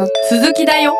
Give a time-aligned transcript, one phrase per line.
[0.00, 0.96] の続きだよ。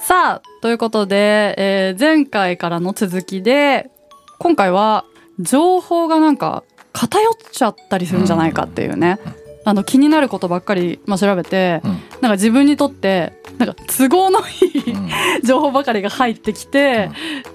[0.00, 3.90] さあということで、えー前回からの続きで
[4.38, 5.04] 今回は
[5.40, 9.18] 情報がなんか偏っちゃったりするんじゃないかっていうね、
[9.64, 11.90] あの気になることばっかり、まあ、調べて、うん。
[11.90, 14.42] なんか自分にとってなんか都合のい
[14.90, 15.08] い、うん。
[15.44, 17.10] 情報ばかりが入ってきて、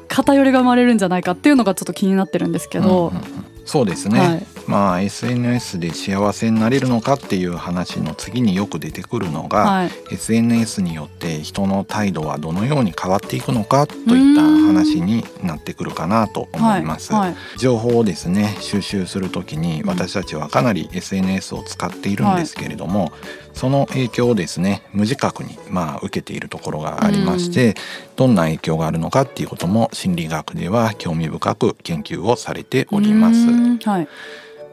[0.08, 3.26] 偏りが生まれるんじゃないかっていうのがちょっと気になってるんですけど、うんうんうん。
[3.66, 9.92] そうですね、はいまあ SNS で幸せになれるのかっていう話の次によく出てくるのが、はい。
[10.12, 17.14] SNS によって人の態度はどのように変わっていくのかといった話になってくるかなと思います。
[17.14, 17.36] はいはい。
[17.58, 23.12] 情報をですね収集するときに私たちはかなり SNS を使っているんですけれども、
[23.54, 27.76] その影響をですね無自覚にまあ受けているところがありまして、
[28.16, 33.48] どんな影響があるのかっていうことも心理学では興味深く研究をされております。
[33.90, 34.08] はい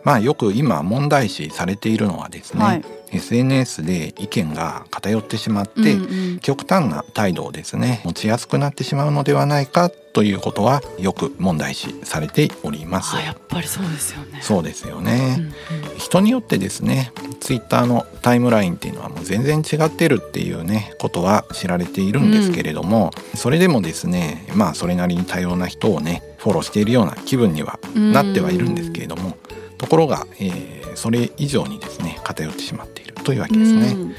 [0.04, 13.20] まあよく今問題視されているのはですね、はい SNS で意見が偏ってしまって、うんうん極端な態度をですね持ちやすくなってしまうのではないかということはよく問題視されておりますあ。
[13.20, 14.38] やっぱりそうですよね。
[14.40, 29.36] そうですよね、うんうん人によってですねツイッターのタイムラインっていうのはもう全然違ってるっていうねことは知られているんですけれども、それでもですねまあそれなりに多様な人をねフォローしているような気分にはなってはいるんですけれども、
[29.80, 33.92] ところが、えーそれ以上にですね偏ってしまっているというわけですね。
[33.96, 34.14] うん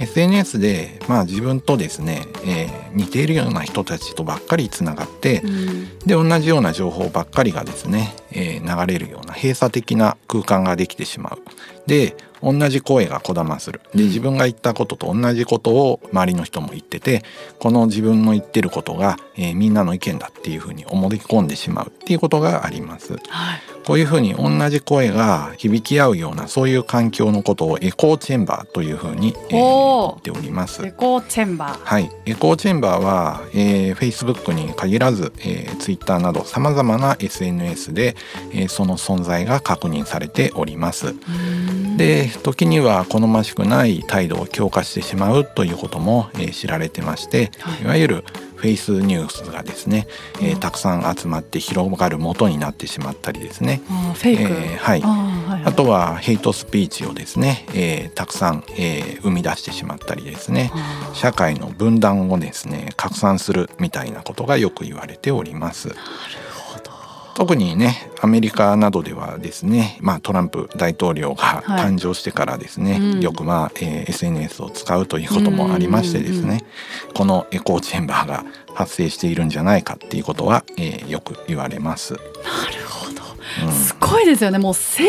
[0.00, 11.38] SNS で、まあ、自分とですね、えー似ているような人たちとばっかりつながって、うんで同じような情報ばっかりがですね、えー流れるような閉鎖的な空間ができてしまう。
[11.88, 17.24] で同じ声がこだまするで自分が言ったことと同じことを周りの人も言ってて
[17.58, 23.14] この自分の言ってることが、えーみんなの意見だっていうふうに思い込んでしまうっていうことがあります。
[23.28, 30.92] はいこういうふうに同じ声が響き合うようなそういう環境のことをエコーチェンバーというふうに、えー言っておりますエ。
[30.92, 31.78] コーチェンバー。
[31.84, 38.14] はい、エコーチェンバーは、えー、Facebook に限らず、えー、Twitter などさまざまな SNS で、
[38.52, 41.14] えーその存在が確認されております。
[41.96, 47.82] で時には好ましくない態度を強化してしまうということも、えー知られてまして、はい。
[47.82, 48.24] い、わゆる
[48.56, 50.08] フェイスニュースがですね、
[50.42, 53.82] えたくさん集まって広がる元になってしまったりですね、
[54.80, 55.02] はい。
[55.64, 60.72] あとはヘイトスピーチをですね、えーたくさん、えー生み出してしまったりですね。
[61.14, 65.94] 社会の分断をですね拡散するみたいなことがよく言われております。
[67.38, 76.64] 特にねアメリカなどではですね、まあ、トランプ大統領がはい誕生してからですね、うんよく、まあえー SNS を使うということもありましてですね、
[77.14, 78.44] このエコーチェンバーが
[78.74, 82.14] 発生しているんじゃないかっていうことは、えーよく言われます。
[82.14, 82.24] なる
[82.88, 83.22] ほど。
[83.66, 84.58] うんすごいですよね。
[84.58, 85.08] もう政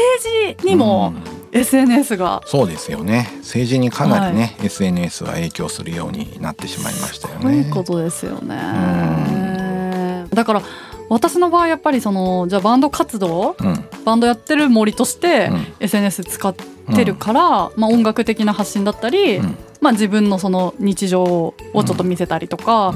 [0.60, 2.44] 治にもうん SNS が。
[2.46, 7.58] そうですよね政治にかなりね、SNS は影響するようになってしまいましたよね。
[7.58, 10.28] いうことですよね。
[10.32, 10.62] だから
[11.10, 13.86] 私の場合やっぱりそのじゃあバンド活動うん。
[14.06, 15.66] バンドやってる森としてうん。
[15.80, 16.56] SNS 使っ
[16.96, 19.58] てるから、まあ、音楽的な発信だったり、うん。
[19.82, 22.94] まあ、自分のその日常をちょっと見せたりとか、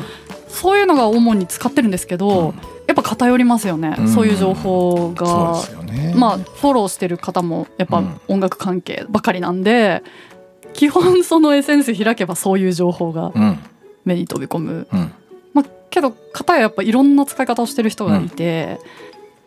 [0.48, 2.56] そういうのが主に使ってるんですけど、うん。
[2.88, 4.08] やっぱ偏りますよね、うん。
[4.08, 5.62] そういう情報が。
[6.16, 8.22] まあ、フォローしてる方もやっぱうん。
[8.28, 10.04] 音楽関係ばかりなんで、
[10.74, 13.60] 基本その SNS 開けばそういう情報がうん。
[14.06, 15.00] 目に飛び込む、うん。
[15.00, 15.10] まあ、
[15.94, 18.80] けど片ややっぱいろんな使い方をしてる人がいて、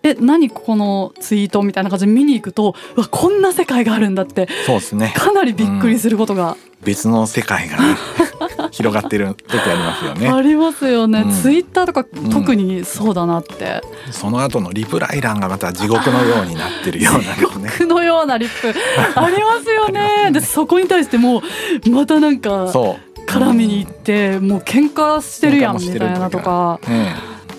[0.02, 5.12] え何ここのツイートみたいな感じで見に行くとうわこんな世界があるんだってそうですね。
[5.16, 7.96] かなりびっくりすることが別の世界がね
[8.70, 10.28] 広がってる時ありますよね。
[10.28, 13.82] ありますよね、うんツイッターとか特にそうだなって、
[14.12, 17.26] その後のリプライ欄がまた地獄のようになってるようなね。
[17.42, 18.68] 僕のようなリップ
[19.18, 21.42] ありますよねでそこに対しても
[21.84, 23.05] うまたなんかそう。
[23.38, 27.14] 絡みに行ってもう喧嘩してるやんみたいなとか、ね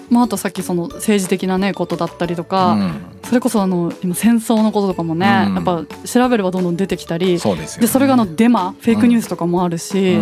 [0.09, 2.93] まあ、あとさっきその政治的なねことだったりとえか、うん。
[3.25, 5.55] それこそあの今戦争のこととかもね、うん。
[5.55, 7.67] やっぱ調べればどんどん出てきたりそうでね。
[7.79, 10.17] でそれがあのデマフェイクニュースとかもあるし、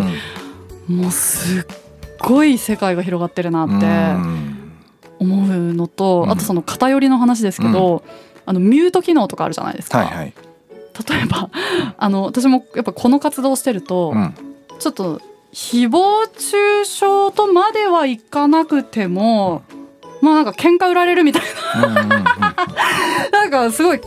[0.88, 1.64] もうすっ
[2.20, 4.72] ごい世界が広がってるなうんってうん。
[5.18, 6.30] 思うのと、うん。
[6.30, 8.02] あとその偏りの話ですけど、
[8.44, 9.98] あのミュート機能とかあるじゃないですか。
[9.98, 10.34] はいはい。
[11.08, 11.50] 例えば
[11.96, 14.34] あの私もやっぱこの活動をしてると、うん。
[14.80, 15.20] ちょっと
[15.56, 19.62] 誹謗中傷とまではいかなくても、
[20.20, 21.42] まあなんか喧嘩売られるみたい
[21.76, 22.08] うんうんうん。
[22.08, 22.26] な
[23.32, 24.00] なんかすごい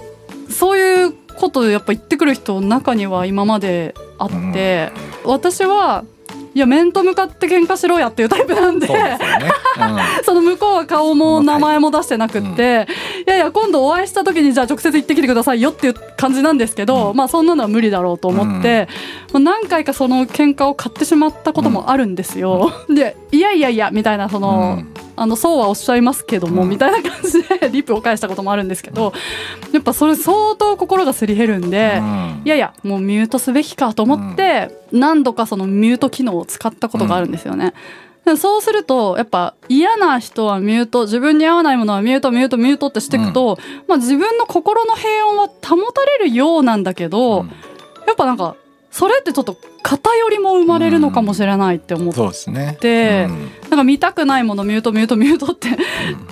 [0.47, 4.91] そういうことやっぱ言ってくる人中には今まであって、
[5.25, 6.05] 私は
[6.53, 8.87] いや面と向かって喧嘩しろやっていうタイプなんで。
[8.87, 9.51] そうですよね、
[10.23, 12.87] その向こうは顔も名前も出してなくって、
[13.27, 17.17] いやいや今度お会いした時にじゃあ直接行ってきてくださいよっていう感じなんですけど、うん。
[17.17, 18.87] まあそんなのは無理だろうと思って、
[19.31, 22.71] まあ何回かその喧嘩を買ってしまったこともあるんですよ。
[22.89, 24.43] でいやいやいやみたいなそうん。
[24.43, 24.83] の、
[25.19, 26.69] あのそうはおっしゃいますけども、うん。
[26.69, 29.13] みたいな感じでリップを返したこともあるんですけど、
[29.73, 31.97] やっぱそれ相当心がすり減るんで。
[31.99, 32.41] うん。
[32.45, 37.73] いやいやもうミュートすべきかと思って、何度かそのミュート機能を使ったことがあるんですよね。
[38.25, 43.57] でそうするとやっぱ嫌な人はミュート自分に合わないものはミュートミュートミュートってしていくと、
[43.87, 47.47] まあ、自分の心の平穏は保たれるようなんだけど、うん。
[48.07, 48.55] やっぱなんか
[48.91, 52.15] それってちょっと偏りも生まれるのかもしれないって思って。
[52.15, 52.77] そうですね。
[52.81, 53.39] でうん。
[53.69, 55.69] なんか見たくないものミュートミュートミュートって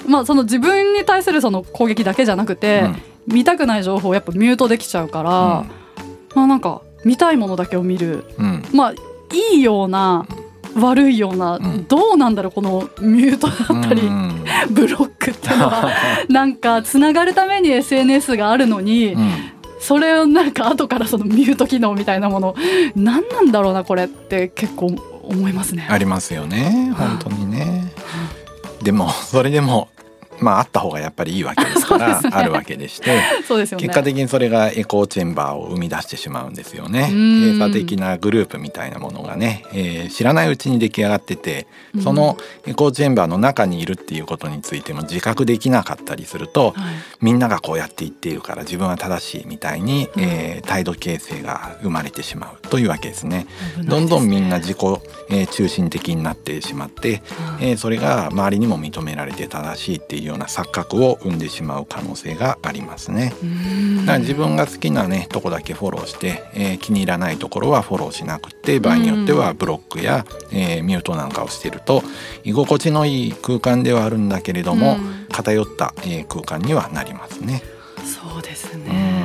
[0.07, 2.89] まあその自分に対するその攻撃だけじゃなくて、
[3.27, 5.29] 見たくない情報をやっぱミュートできちゃうから、
[6.33, 8.25] まあなんか見たいものだけを見る。
[8.37, 8.45] うん。
[8.45, 8.93] うんまあ
[9.51, 10.25] いいような
[10.75, 11.85] 悪いような、ん。
[11.87, 14.45] どうなんだろうこのミュートだったり、うん。
[14.69, 15.91] ブロックっていうのは。
[16.29, 22.55] なんかつながるために SNS があるのに、うんそれをなんか後からそのミュート機能みたいなもの
[22.95, 24.87] 何なんだろうなこれって結構
[25.23, 25.87] 思いますね。
[25.89, 27.93] ありますよね本当にね
[28.81, 29.89] でもそれでも
[30.39, 32.29] まああった方がやっぱりいいわけですから ね。
[32.31, 33.87] あるわけでしてそうですよね。
[33.87, 37.09] 結果的にそれがエコーチェンバーを生み出してしまうんですよね。
[37.11, 37.41] うん。
[37.41, 41.67] 閉鎖的なグループみたいなものがね、えー知らないうちに出来上がってて
[42.01, 46.93] そのエコーチェンバーの中にいるっていうことについても自覚できなかったりするとはい。
[47.21, 50.23] みんながこうやって言っているから自分は正しいみたいに、うん。
[50.23, 53.45] えー態度形成が生まれてしまうというわけですね。
[53.75, 53.85] すね。
[53.85, 54.77] どんどんみんな自己、
[55.29, 57.21] えー中心的になってしまって、
[57.61, 63.33] えーそれが周りにも認められて正しいっていうような錯覚を生んでしまう可能性がありますね。
[63.41, 72.03] うんだから自分が好きなねとこだけフォローして、えー気に入らないところはフォローしなくて場合によってはブロックや、えーミュートなんかをしてると
[72.43, 77.61] 居心地のいい空間ではあるんだけれども、うん偏った、えー空間にはなりますね。
[78.05, 79.16] そうですうね。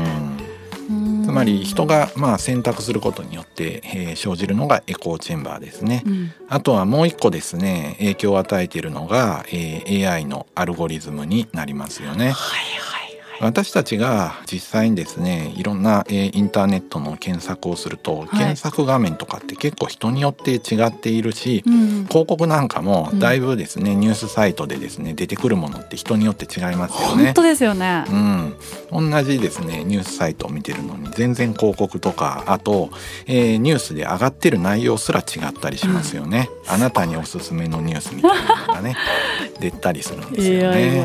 [1.33, 6.03] んつまり人がまあ選択することによって、えー生じるのがエコーチェンバーですね。
[6.07, 12.27] うんあとはもう一個ですね影響を与えているのが、えー AI のアルゴリズムになりますよね。
[12.27, 12.92] はいはいはい。
[13.41, 18.29] 私たちが実際にですねいろんな、えーインターネットの検索をすると、い。
[18.37, 22.07] 検索画面とかって結構人によって違っているし、うん。
[22.07, 23.19] 広告なんかもうん。
[23.19, 27.25] だいぶですね、ニュースサイトでですね出てくるものって人によって違いますよね。
[27.27, 28.05] 本当ですよね。
[28.09, 32.91] うん、同じですねニュースサイトを見てるのに全然広告とかあと、
[33.27, 38.97] えーニュースで上がってる内容すら違ったりしますよね、あなたにおすすめのニュースみたいなのがね
[39.61, 41.05] 出たりするんですよね。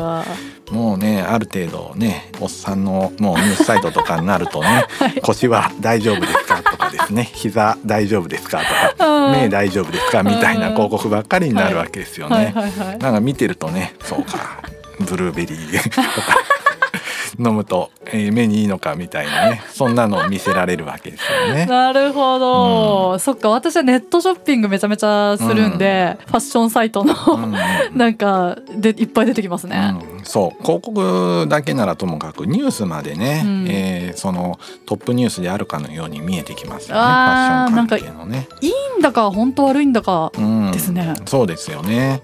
[0.71, 4.85] もうねある程度ねおっさんのもうニュースサイトとかになるとね、
[5.23, 8.65] 腰は大丈夫ですかとかですね膝大丈夫ですかと
[8.97, 12.35] か 目大丈夫ですかみたいな広告ばっかりになるわけですよね。
[12.35, 12.45] はい。
[12.45, 12.71] はい。
[12.71, 12.97] はい。
[12.97, 14.61] なんか見てるとねそうか
[14.99, 16.37] ブルーベリーとか
[17.39, 21.65] 飲むと、えー目にいいのかみたいなね そんなのを見せられるわけですよね。
[21.65, 27.43] なるほど、そっか私はネットショッピングめちゃめちゃするんで、ファッションサイトの、うん。
[27.43, 27.57] うん
[27.95, 29.95] なんかでいっぱい出てきますね。
[30.17, 30.25] うん。
[30.25, 30.63] そう。
[30.63, 33.65] 広告だけならともかくニュースまでね、うん。
[33.67, 37.01] えーそのトップニュースであるかのように見えてきますよね。
[37.01, 38.47] ファッション関係のね。
[38.61, 41.13] いいんだか本当悪いんだか、うんですね。
[41.25, 42.21] そうですよね。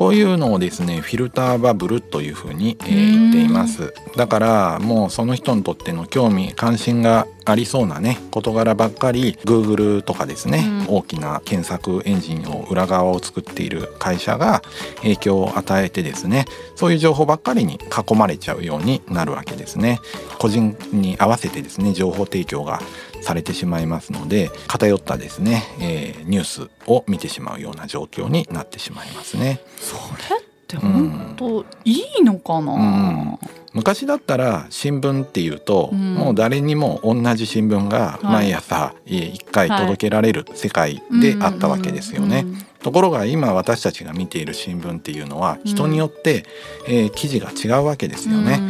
[0.00, 3.92] こういうのをですねフィルターバブルというふうに、え言っています。
[4.16, 10.96] だからもうその人にとっての興味関心がありそうなね事柄ばっかり Google とかですね、うん。
[10.96, 14.62] 大きな検索エンジンを裏側を作っている会社が
[15.02, 20.00] 影響を与えてですねそういう情報ばっかりに囲まれちゃうようになるわけですね。
[20.38, 22.80] 個人に合わせてですね情報提供が
[23.20, 29.60] されてしまいますので偏ったですね、えーニュースを見てしまうような状況になってしまいますね。
[29.78, 29.96] そ
[30.30, 36.14] れって本当いいのかな、うん昔だったら新聞っていうと、うん。
[36.14, 42.46] もう誰にも同じ新聞が毎朝1回届けられる世界であったわけですよね。
[42.82, 46.44] ところが今私たちが見ている新聞っていうのは人によって、
[46.88, 48.60] えー記事が違うわけですよね。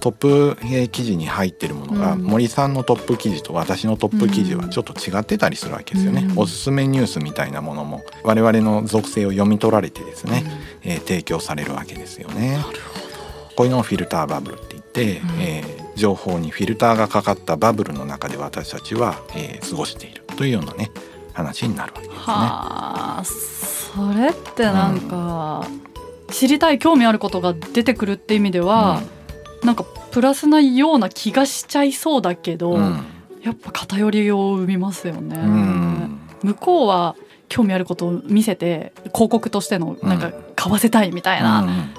[0.00, 2.22] トップ、えー記事に入ってるものが、うん。
[2.22, 6.26] 森さんのトップ記事と私のトップ記事はちょっと違ってたりするわけですよね。
[6.28, 6.38] うん。
[6.38, 10.44] おすすめニュースみたいなものも我々の属性を読み取られてですね、
[10.82, 12.58] えー提供されるわけですよね。
[13.56, 15.40] こういうのをフィルターバブルって言って、うん。
[15.40, 20.90] えー情報にフィルターがかかったバブルの中で私たちは、えー過ごしているというようなね
[21.34, 22.18] 話になるわけですね。
[22.18, 25.66] はあそれってなんか、
[26.30, 29.02] 知りたい興味あることが出てくるって意味では、
[29.62, 33.04] なんかプラスなような気がしちゃいそうだけど、うん。
[33.42, 35.36] やっぱ偏りを生みますよね。
[35.36, 36.20] うん。
[36.42, 37.16] 向こうは
[37.48, 41.94] 興味あることを見せて広告としてのなんか買わせたいみたいな、うんうん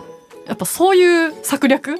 [0.45, 1.95] やっぱそういう策略？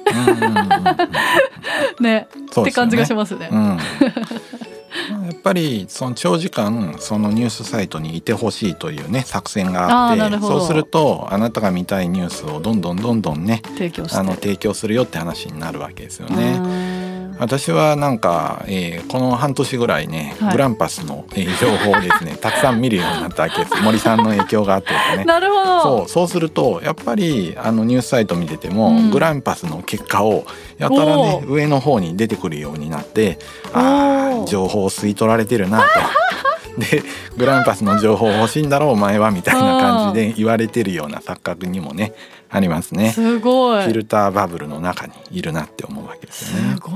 [2.00, 2.28] ね。
[2.60, 3.48] って感じがしますね。
[3.50, 3.78] うん。
[5.26, 16.93] やっぱりその長時間そのニュースサイトにいてほしいというね作戦があってそうするとあなたが見たいニュースをどんどんどんどんね提供あの提供するよって話になるわけですよね。
[17.34, 20.52] ね私はなんか、えーこの半年ぐらいね、はい。
[20.52, 23.82] グランパスの、えー情報をですね たくさん見るようになったわけです。
[23.82, 25.24] 森さんの影響があってですね。
[25.24, 25.80] なるほど。
[25.82, 29.10] そうそうするとやっぱりあのニュースサイト見てても、うん。
[29.10, 30.44] グランパスの結果を
[30.78, 33.38] やたらねお上の方に出てくるようになって
[33.72, 33.80] あ
[34.34, 34.46] おーー。
[34.46, 35.84] 情報を吸い取られてるなと。
[36.78, 37.02] で
[37.36, 42.12] グランパスの情報欲しいんだろうお前はみたいな感じで言われてるような錯覚にもね
[42.54, 43.10] ありますね。
[43.10, 43.84] すごい。
[43.84, 46.74] フィルターバブルの中にいるなって思うわけですよね。
[46.74, 46.80] す。
[46.80, 46.94] ごい。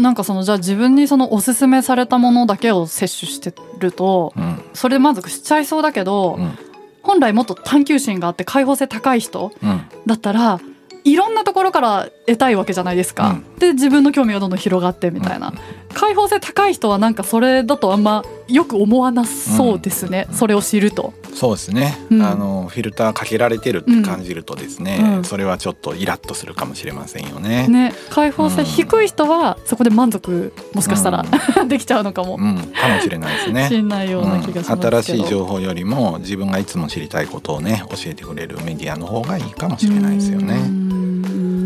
[0.00, 4.62] なんかそのじゃあ自分にそのおすすめされたものだけを摂取してるとうん。
[4.72, 6.58] それで満足しちゃいそうだけど、うん。
[7.02, 9.82] 本来もっと探求心があって開放性高い人うん。
[10.06, 10.60] だったら
[11.04, 13.30] いろんなところから得たいわけじゃないですか。
[13.30, 13.58] うん。
[13.58, 15.54] で自分の興味がどんどん広がってみたいな、うん
[15.94, 21.12] 開放性高い人はなんかそれだとあんまよく思わなそうですね、それを知ると。
[21.34, 22.22] そうですね、うん。
[22.22, 25.24] あのフィルターかけられてるって感じるとですね、うん。
[25.24, 27.68] それはちょっとイラッとするかもしれませんよね。
[27.68, 27.94] ね。
[28.10, 31.24] 開放性低い人はそこで満足もしかしたら、
[31.66, 32.36] できちゃうのかも。
[32.36, 33.68] うん、かもしれないですね。
[33.68, 40.99] しんないような気がします新しい情報よりも自分がいつも知りたいことをね教えてくれるメディアの方がいいかもしれないですようね。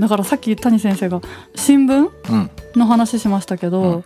[0.05, 1.21] んだからさっき谷先生が
[1.55, 4.05] 新聞うん、の話しましたけど、うん。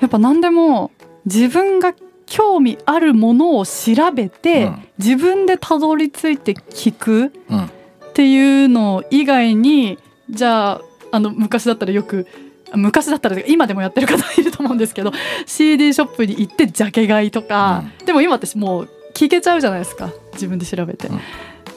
[0.00, 0.90] やっぱ何でも
[1.24, 1.94] 自分が
[2.26, 4.88] 興味あるものを調べて、うん。
[4.98, 7.70] 自分でたどり着いて聞くうん、っ
[8.14, 9.98] ていうの以外に
[10.30, 10.80] じゃあ
[11.12, 12.26] あの昔だったらよく
[12.74, 15.12] 昔だったら今でもやってる方いると思うんですけど
[15.46, 21.08] CD ショップに行ってジャケ買いとか、でも今ってもう聞けちゃうじゃないですか自分で調べて。
[21.08, 21.20] うん。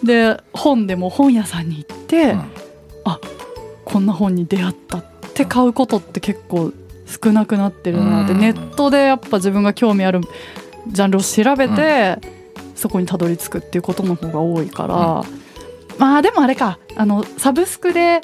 [0.04, 2.52] で本でも本屋さんに行って、うん
[3.92, 5.04] こんな本に出会ったっ
[5.34, 6.72] て買うことって結構
[7.06, 8.40] 少なくなってるなって、うん。
[8.40, 10.22] ネットでやっぱ自分が興味ある
[10.88, 12.20] ジャンルを調べて、
[12.76, 15.24] そこにたどり着くっていうことの方が多いから、
[15.98, 18.22] まあでもあれかあのサブスクで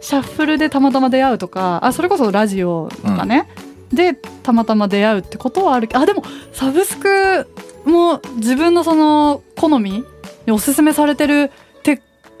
[0.00, 3.48] シャッフルでたまたま出会うとかあそれこそラジオとかね、
[3.92, 5.88] でたまたま出会うってことはある。
[5.88, 7.48] けどあでもサブスク
[7.84, 10.04] も自分のその好み
[10.46, 11.50] におすすめされてる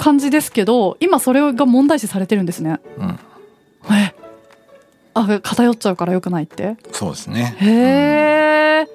[0.00, 2.80] 感じですけど今それが問題視されてるんですね。
[2.98, 3.18] うん、
[3.94, 4.14] え？
[5.12, 6.76] あ偏っちゃうからよくないって？
[6.92, 7.54] そうですね。
[7.58, 8.88] へえ、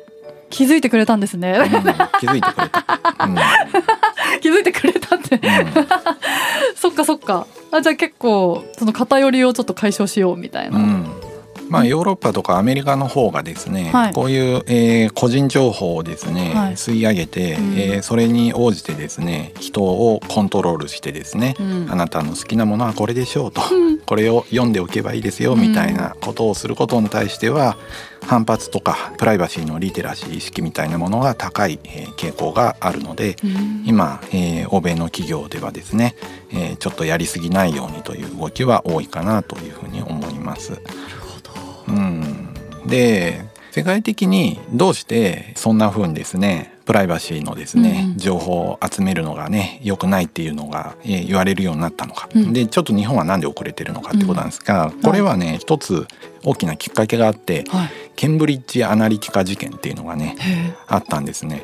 [0.50, 1.60] 気づいてくれたんですね。
[1.60, 2.86] うん、気づいてくれた。
[3.20, 3.36] うん。
[4.42, 5.40] 気づいてくれたって。
[6.76, 7.46] そっかそっか。
[7.72, 11.06] あじゃあ結構その偏りをちょっと解消しようみたいな、うんうん
[11.69, 14.13] まあ、ヨーロッパとかアメリカの方がですね、はい。
[14.13, 16.74] こういう、えー個人情報をですね、はい。
[16.74, 17.74] 吸い上げて、うん。
[17.77, 21.88] えーそれに応じてですね人をコントロールしてですね、うん。
[21.89, 23.98] あなたの好きなものはこれでしょうと、うん。
[24.00, 27.77] これを読んでおけばいいですようんみたいなことをすることに対しては
[28.27, 33.84] 反発とかプライバシーのリテラシー意識みたいなものが高い、えー傾向があるのでうん。
[33.86, 36.15] 今、えー欧米の企業ではですね、
[36.51, 40.79] えーちょっとやりすぎないようにという動きは多いかなというふうに思います。
[41.88, 42.54] うん、
[42.88, 48.17] で世界的にどうしてそんな風にですねプライバシーのですね、うんうん。
[48.17, 52.53] 情報を集めるのがね良くないっていうのが、えー言われるようになったのか、うん。
[52.53, 56.08] でちょっと日本はなんで遅れてるのかってことなんですが、これはね一つ
[56.46, 57.89] 大きなきっかけがあってはい。
[58.15, 61.63] ケンブリッジ・アナリティカ事件っていうのがねへあったんですね。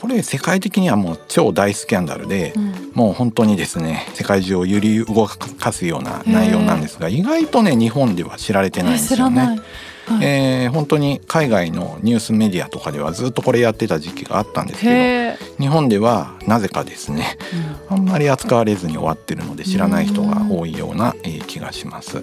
[0.00, 2.92] これ世界的にはもう超大スキャンダルでえ、うん。
[2.94, 9.60] もう本当にですね世界中を揺り動かすような内容なんですが意外とね日本では知られてないんえですよね。
[10.06, 10.26] はい。
[10.26, 17.36] えー本当に海外のニュースメディアとかではずっとこれやってた時期があったんですけど日本ではなぜかですね
[17.88, 22.22] あんまり扱われずに終わってるので知らない人が多いような、えー気がします。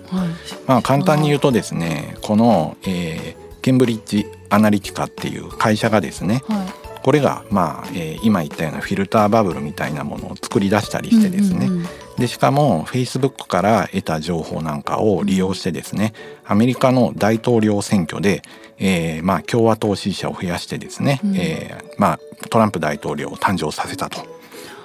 [0.67, 6.67] まあ、簡単に言うとですねこの、えーケンブリッジ・アナリティカっていう会社がですねはい。
[7.03, 11.87] これが、まあえー今言ったようなフィルターバブルみたいなものを作り出したりしてですね、うんうんうん
[12.17, 16.13] でしかも Facebook から得た情報なんかを利用してですね
[16.45, 18.41] アメリカの大統領選挙で、
[18.79, 21.35] えーまあ、共和党支持者を増やしてですね、うん。
[21.35, 22.19] えーまあ、
[22.49, 24.25] トランプ大統領を誕生させたと。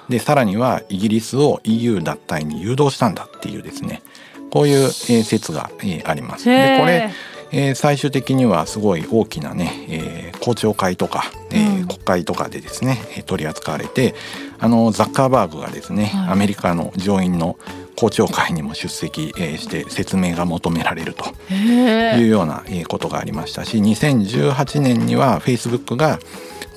[0.09, 4.01] でさらにはイギリスを EU 脱退に誘導したんだっていうですね
[4.51, 6.45] こういう、えー説が、えーあります。
[6.45, 7.11] でこれ
[7.51, 11.87] えー最終的にはすごい大きなね、えー公聴会とか、えーうん。
[11.87, 14.13] 国会とかでですねえー取り扱われて
[14.63, 16.29] あのザッカーバーグがですね、はい。
[16.31, 17.57] アメリカの上院の
[17.97, 26.17] 公聴会にも出席、えーして説明が求められるというようなえーことがありましたし2018年にはフェイスブックが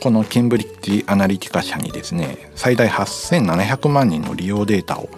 [0.03, 5.09] このケンブリッジアナリティカ社にですね最大8700万人の利用データを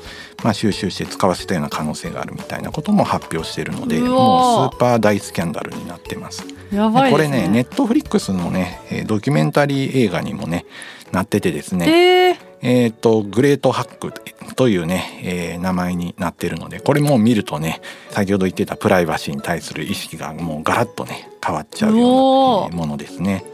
[0.45, 6.45] まあ、収集して使わせたような可能性があるみたいなことも発表しているのでもうスーパー大スキャンダルになってます。
[6.73, 10.65] やばい、ね、これねネットフリックスのねドキュメンタリー映画にもね
[11.11, 14.13] なっててですね、えーえーと、グレートハック
[14.55, 23.45] というね、えー、名前になってるのでこれも見るとね先ほど言ってたプライバシーに対する意識がもうガラッとね変わっちゃうようなものですね。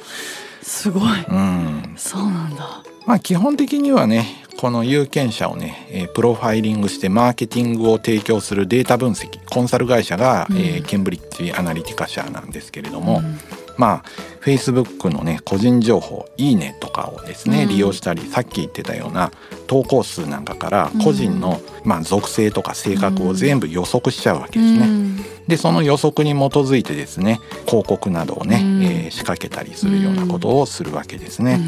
[0.63, 2.83] すごい、うん、そうなんだ。
[3.07, 13.39] まあ基本的にはねこの有権者をね、えー、プロファイリングしてマーケティングを提供するデータ分析コンサル会社が、うん、えー、ケンブリッジアナリティカ社なんですけれども、うん。
[13.77, 14.05] まあ
[14.45, 19.33] Facebook のね個人情報「いいね」とかをですね、うん、利用したりさっき言ってたような
[19.67, 24.87] 投稿数なんかから個人の、うん、まあ、属性とか性格を全部予測しちゃうわけですね。
[24.87, 31.61] うん、でその予測に基づいてですね広告などをね、うん、えー、仕掛けたりするようなことをするわけですね。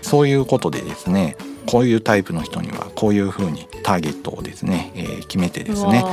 [0.00, 1.36] そういうことでですね
[1.66, 6.04] こういうタイプの人にはこういうふうにターゲットをですね、えー、決めてですね、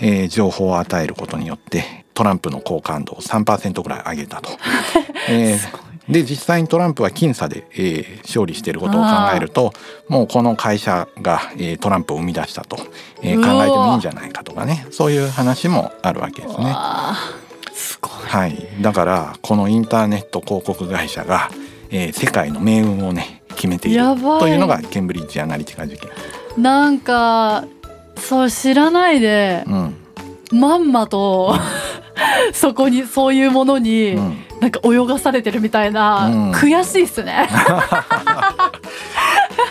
[0.00, 4.50] えー、情報を与えることによってトランプの好感度を3%ぐらい上げたと。
[5.28, 9.72] えーで実際にトランプは僅差で、えー、勝利していることを考えると
[10.08, 12.78] もうこの会社が、えー、トランプを生み出したと、
[13.22, 14.86] えー、考えてもいいんじゃないかとかね。
[14.92, 16.76] そういう話もあるわけですね。
[17.72, 18.12] すごい。
[18.12, 21.50] はい、だからこのインターネット広告会社が、
[21.90, 24.04] えー、世界の命運をね決めている
[24.38, 26.08] というのがケンブリッジアナリティカ事件。
[26.56, 27.64] なんか
[28.16, 29.96] そう知らないで、うん、
[30.52, 31.54] まんまと
[32.52, 34.16] そこにそういうものに、
[34.60, 37.48] なんか泳がされてるみたいな、うん、悔しいっすね。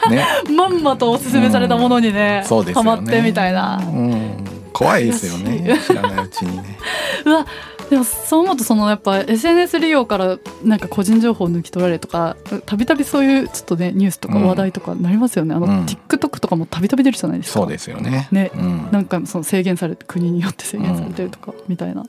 [0.09, 0.25] ね。
[0.55, 2.73] まんまとおすすめされたものにね,、うん、ね。
[2.73, 5.79] ハマってみたいな、うん、怖いですよね。
[5.85, 6.77] 知らないうちにね。
[7.25, 7.45] うわ
[7.89, 12.35] でもそう思うとそのやっぱ SNS 利用からなんか個人情報を抜き取られとか
[12.65, 17.59] たびたびそういうちょっとねニュースとか話題とかなりますよね、うん、あの、うん、TikTok とかもたびたび出るじゃないですか。
[17.59, 18.27] そうですよね。
[18.31, 22.03] ね、うん、なんかその制限されて国によって制限されてるとかみたいな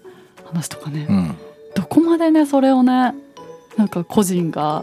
[0.56, 1.36] 話とかね、うん、
[1.74, 3.14] どこまでねそれをね
[3.76, 4.82] なんか個人が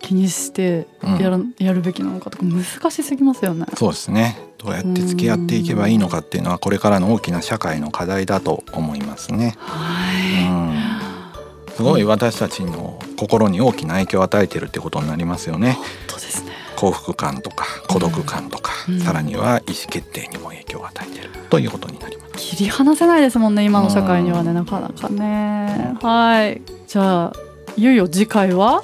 [0.00, 3.66] 気にしてやるうん、やるべきなのかとか難しすぎますよね。
[3.76, 4.38] そうですね。
[4.56, 9.54] どうやって付き合っていけばいいのかっていうのはこれからの大きな社会の課題だと思いますね。
[9.58, 15.72] はい、うん、すごい私たちの心に大きな影響を与えてるってことになりますよね。
[15.72, 16.39] 本当ですね
[16.80, 22.30] 幸福感とか孤独感とか、うん、さらには意思決定にも影響を与えてるということになります。
[22.38, 25.98] 切り離せないですもんね今の社会にはねなかなかね。
[26.00, 27.32] はいじゃあ
[27.76, 28.82] いよいよ次回は、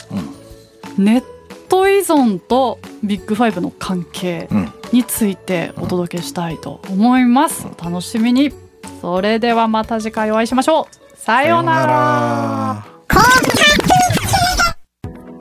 [0.97, 1.25] ネッ
[1.69, 4.49] ト依存とビッグファイブの関係
[4.93, 7.67] についてお届けしたいと思います。
[7.67, 8.53] お楽しみに。
[9.01, 11.17] それではまた次回お会いしましょう。
[11.17, 12.96] さようなら。